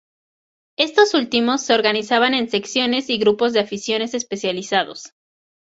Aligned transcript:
Estos 0.79 1.13
últimos 1.13 1.61
se 1.61 1.75
organizaban 1.75 2.33
en 2.33 2.49
secciones 2.49 3.07
y 3.11 3.19
grupos 3.19 3.53
de 3.53 3.59
aficiones 3.59 4.15
especializados. 4.15 5.13